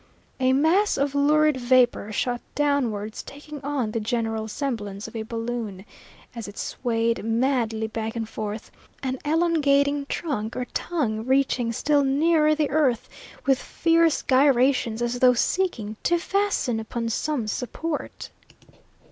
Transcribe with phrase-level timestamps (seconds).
[0.39, 5.85] A mass of lurid vapour shot downwards, taking on the general semblance of a balloon,
[6.33, 8.71] as it swayed madly back and forth,
[9.03, 13.07] an elongating trunk or tongue reaching still nearer the earth,
[13.45, 18.31] with fierce gyrations, as though seeking to fasten upon some support.